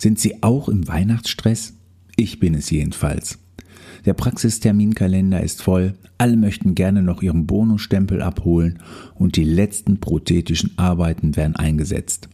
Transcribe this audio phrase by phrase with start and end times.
[0.00, 1.74] Sind Sie auch im Weihnachtsstress?
[2.16, 3.38] Ich bin es jedenfalls.
[4.06, 8.78] Der Praxisterminkalender ist voll, alle möchten gerne noch ihren Bonusstempel abholen
[9.14, 12.30] und die letzten prothetischen Arbeiten werden eingesetzt.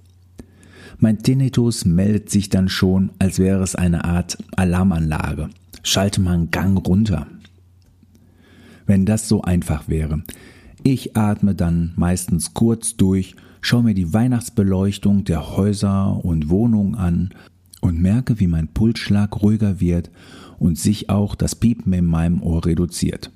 [1.00, 5.48] Mein Tinnitus meldet sich dann schon, als wäre es eine Art Alarmanlage.
[5.82, 7.26] Schalte mal einen Gang runter.
[8.86, 10.22] Wenn das so einfach wäre.
[10.84, 17.30] Ich atme dann meistens kurz durch, schaue mir die Weihnachtsbeleuchtung der Häuser und Wohnungen an
[17.86, 20.10] und merke, wie mein Pulsschlag ruhiger wird
[20.58, 23.30] und sich auch das Piepen in meinem Ohr reduziert.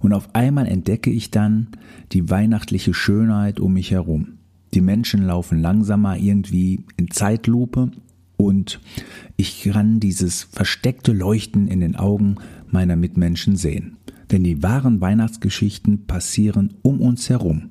[0.00, 1.68] Und auf einmal entdecke ich dann
[2.12, 4.34] die weihnachtliche Schönheit um mich herum.
[4.74, 7.90] Die Menschen laufen langsamer irgendwie in Zeitlupe
[8.36, 8.80] und
[9.36, 12.36] ich kann dieses versteckte Leuchten in den Augen
[12.70, 13.96] meiner Mitmenschen sehen.
[14.30, 17.70] Denn die wahren Weihnachtsgeschichten passieren um uns herum.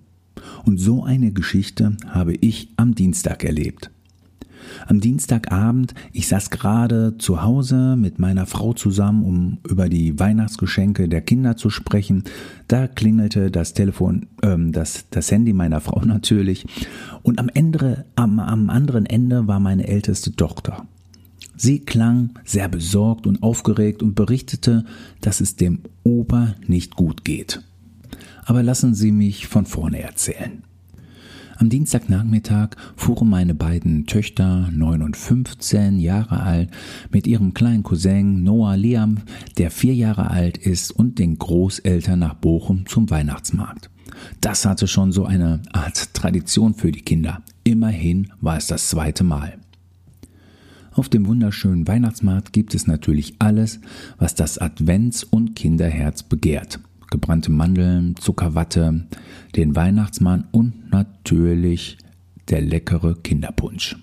[0.65, 3.91] Und so eine Geschichte habe ich am Dienstag erlebt.
[4.85, 11.09] Am Dienstagabend, ich saß gerade zu Hause mit meiner Frau zusammen, um über die Weihnachtsgeschenke
[11.09, 12.23] der Kinder zu sprechen.
[12.67, 16.65] Da klingelte das Telefon, ähm, das, das Handy meiner Frau natürlich.
[17.23, 20.85] Und am, Ende, am, am anderen Ende war meine älteste Tochter.
[21.55, 24.85] Sie klang sehr besorgt und aufgeregt und berichtete,
[25.21, 27.63] dass es dem Opa nicht gut geht.
[28.45, 30.63] Aber lassen Sie mich von vorne erzählen.
[31.59, 36.69] Am Dienstagnachmittag fuhren meine beiden Töchter, neun und 15 Jahre alt,
[37.11, 39.17] mit ihrem kleinen Cousin Noah Liam,
[39.57, 43.89] der vier Jahre alt ist, und den Großeltern nach Bochum zum Weihnachtsmarkt.
[44.39, 47.41] Das hatte schon so eine Art Tradition für die Kinder.
[47.63, 49.57] Immerhin war es das zweite Mal.
[50.91, 53.79] Auf dem wunderschönen Weihnachtsmarkt gibt es natürlich alles,
[54.19, 59.07] was das Advents- und Kinderherz begehrt gebrannte Mandeln, Zuckerwatte,
[59.55, 61.97] den Weihnachtsmann und natürlich
[62.49, 63.97] der leckere Kinderpunsch.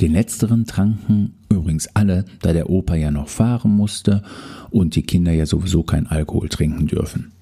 [0.00, 4.22] Den letzteren tranken übrigens alle, da der Opa ja noch fahren musste
[4.70, 7.32] und die Kinder ja sowieso kein Alkohol trinken dürfen.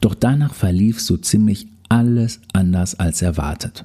[0.00, 3.84] Doch danach verlief so ziemlich alles anders als erwartet.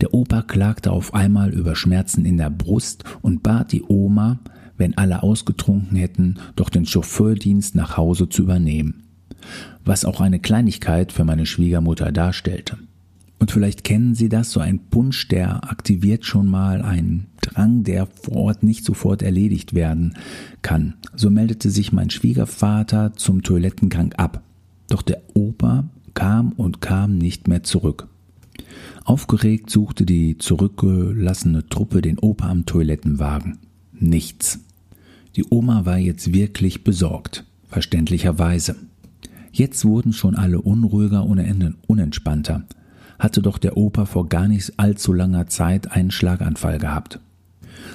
[0.00, 4.38] Der Opa klagte auf einmal über Schmerzen in der Brust und bat die Oma,
[4.78, 9.04] wenn alle ausgetrunken hätten, doch den Chauffeurdienst nach Hause zu übernehmen.
[9.84, 12.78] Was auch eine Kleinigkeit für meine Schwiegermutter darstellte.
[13.38, 18.06] Und vielleicht kennen Sie das, so ein Punsch, der aktiviert schon mal einen Drang, der
[18.06, 20.14] vor Ort nicht sofort erledigt werden
[20.62, 20.94] kann.
[21.14, 24.42] So meldete sich mein Schwiegervater zum Toilettengang ab.
[24.88, 25.84] Doch der Opa
[26.14, 28.08] kam und kam nicht mehr zurück.
[29.04, 33.58] Aufgeregt suchte die zurückgelassene Truppe den Opa am Toilettenwagen.
[33.92, 34.60] Nichts.
[35.36, 38.76] Die Oma war jetzt wirklich besorgt, verständlicherweise.
[39.52, 41.38] Jetzt wurden schon alle unruhiger und
[41.86, 42.64] unentspannter.
[43.18, 47.20] Hatte doch der Opa vor gar nicht allzu langer Zeit einen Schlaganfall gehabt.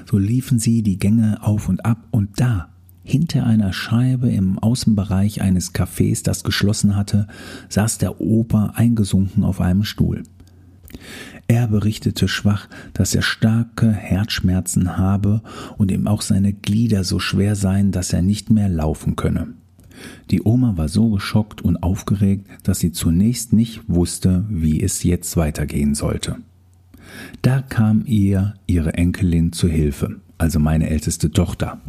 [0.05, 2.69] So liefen sie die Gänge auf und ab und da,
[3.03, 7.27] hinter einer Scheibe im Außenbereich eines Cafés, das geschlossen hatte,
[7.69, 10.23] saß der Opa eingesunken auf einem Stuhl.
[11.47, 15.41] Er berichtete schwach, dass er starke Herzschmerzen habe
[15.77, 19.47] und ihm auch seine Glieder so schwer seien, dass er nicht mehr laufen könne.
[20.29, 25.37] Die Oma war so geschockt und aufgeregt, dass sie zunächst nicht wusste, wie es jetzt
[25.37, 26.37] weitergehen sollte.
[27.41, 31.81] Da kam ihr ihre Enkelin zu Hilfe, also meine älteste Tochter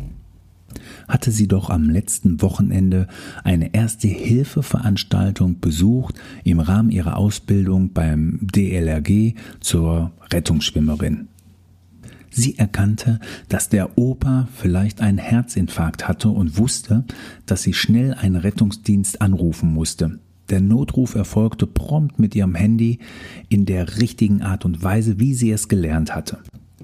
[1.13, 3.07] hatte sie doch am letzten Wochenende
[3.45, 11.29] eine erste Hilfeveranstaltung besucht im Rahmen ihrer Ausbildung beim DLRG zur Rettungsschwimmerin.
[12.31, 13.21] Sie erkannte,
[13.51, 17.05] dass der Opa vielleicht einen Herzinfarkt hatte und wusste,
[17.45, 20.19] dass sie schnell einen Rettungsdienst anrufen musste.
[20.49, 23.01] Der Notruf erfolgte prompt mit ihrem Handy
[23.51, 26.39] in der richtigen Art und Weise, wie sie es gelernt hatte.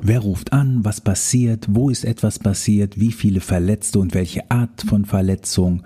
[0.09, 0.87] Wer ruft an?
[0.87, 1.67] Was passiert?
[1.69, 2.99] Wo ist etwas passiert?
[2.99, 5.83] Wie viele Verletzte und welche Art von Verletzung?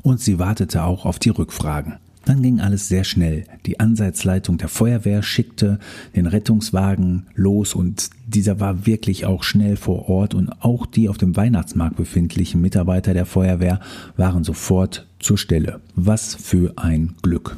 [0.00, 1.94] Und sie wartete auch auf die Rückfragen.
[2.24, 3.46] Dann ging alles sehr schnell.
[3.66, 5.80] Die Ansatzleitung der Feuerwehr schickte
[6.14, 11.18] den Rettungswagen los und dieser war wirklich auch schnell vor Ort und auch die auf
[11.18, 13.80] dem Weihnachtsmarkt befindlichen Mitarbeiter der Feuerwehr
[14.16, 15.80] waren sofort zur Stelle.
[15.96, 17.56] Was für ein Glück.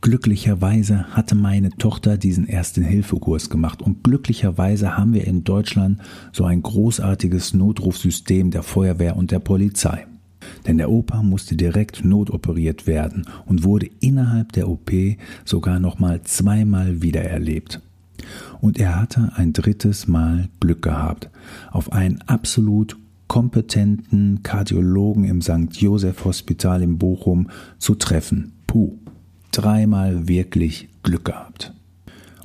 [0.00, 6.00] Glücklicherweise hatte meine Tochter diesen ersten Hilfekurs gemacht und glücklicherweise haben wir in Deutschland
[6.32, 10.06] so ein großartiges Notrufsystem der Feuerwehr und der Polizei.
[10.66, 14.92] Denn der Opa musste direkt notoperiert werden und wurde innerhalb der OP
[15.44, 17.80] sogar nochmal zweimal wiedererlebt.
[18.60, 21.28] Und er hatte ein drittes Mal Glück gehabt
[21.72, 22.96] auf einen absolut
[23.26, 25.72] kompetenten Kardiologen im St.
[25.72, 27.48] Joseph Hospital in Bochum
[27.78, 28.52] zu treffen.
[28.66, 28.98] Puh,
[29.52, 31.72] dreimal wirklich Glück gehabt.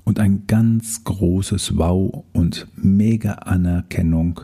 [0.04, 4.42] Und ein ganz großes Wow und mega Anerkennung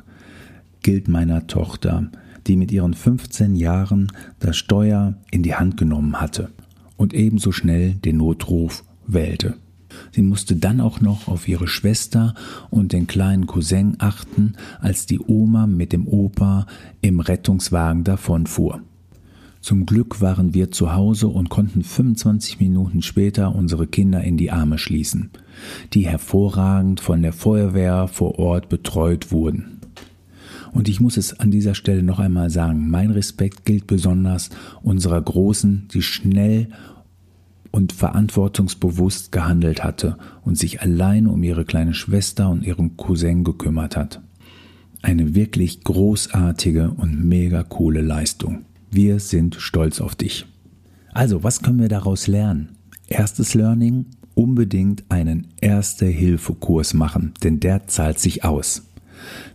[0.81, 2.09] gilt meiner Tochter,
[2.47, 6.49] die mit ihren 15 Jahren das Steuer in die Hand genommen hatte
[6.97, 9.55] und ebenso schnell den Notruf wählte.
[10.11, 12.35] Sie musste dann auch noch auf ihre Schwester
[12.69, 16.67] und den kleinen Cousin achten, als die Oma mit dem Opa
[17.01, 18.81] im Rettungswagen davonfuhr.
[19.61, 24.51] Zum Glück waren wir zu Hause und konnten 25 Minuten später unsere Kinder in die
[24.51, 25.31] Arme schließen,
[25.93, 29.79] die hervorragend von der Feuerwehr vor Ort betreut wurden.
[30.71, 34.49] Und ich muss es an dieser Stelle noch einmal sagen, mein Respekt gilt besonders
[34.81, 36.69] unserer Großen, die schnell
[37.71, 43.97] und verantwortungsbewusst gehandelt hatte und sich allein um ihre kleine Schwester und ihren Cousin gekümmert
[43.97, 44.21] hat.
[45.01, 48.65] Eine wirklich großartige und mega coole Leistung.
[48.91, 50.45] Wir sind stolz auf dich.
[51.13, 52.69] Also, was können wir daraus lernen?
[53.07, 54.05] Erstes Learning,
[54.35, 58.83] unbedingt einen Erste-Hilfe-Kurs machen, denn der zahlt sich aus.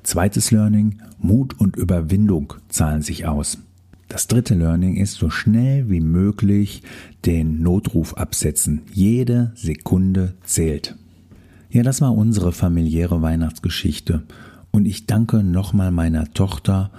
[0.02, 3.58] Zweites Learning, Mut und Überwindung zahlen sich aus.
[4.08, 6.82] Das dritte Learning ist, so schnell wie möglich
[7.24, 8.82] den Notruf absetzen.
[8.92, 10.94] Jede Sekunde zählt.
[11.70, 14.22] Ja, das war unsere familiäre Weihnachtsgeschichte.
[14.70, 16.90] Und ich danke nochmal meiner Tochter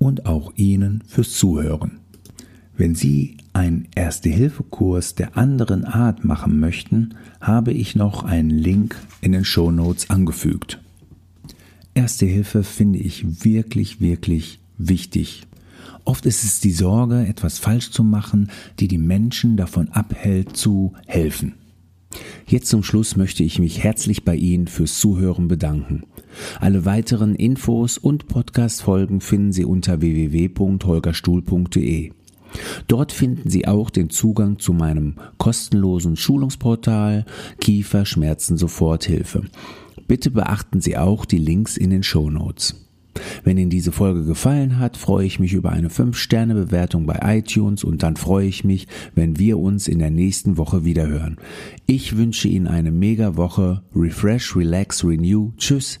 [0.00, 2.00] und auch Ihnen fürs Zuhören.
[2.76, 9.32] Wenn Sie einen Erste-Hilfe-Kurs der anderen Art machen möchten, habe ich noch einen Link in
[9.32, 10.80] den Show Notes angefügt.
[11.94, 15.46] Erste Hilfe finde ich wirklich, wirklich wichtig.
[16.04, 20.94] Oft ist es die Sorge, etwas falsch zu machen, die die Menschen davon abhält, zu
[21.06, 21.54] helfen.
[22.46, 26.04] Jetzt zum Schluss möchte ich mich herzlich bei Ihnen fürs Zuhören bedanken.
[26.60, 32.12] Alle weiteren Infos und Podcast-Folgen finden Sie unter www.holgerstuhl.de.
[32.88, 37.24] Dort finden Sie auch den Zugang zu meinem kostenlosen Schulungsportal
[37.60, 39.44] Kiefer Schmerzen Soforthilfe.
[40.08, 42.74] Bitte beachten Sie auch die Links in den Show Notes.
[43.44, 48.02] Wenn Ihnen diese Folge gefallen hat, freue ich mich über eine 5-Sterne-Bewertung bei iTunes und
[48.02, 51.36] dann freue ich mich, wenn wir uns in der nächsten Woche wiederhören.
[51.86, 53.82] Ich wünsche Ihnen eine mega Woche.
[53.94, 55.50] Refresh, Relax, Renew.
[55.58, 56.00] Tschüss,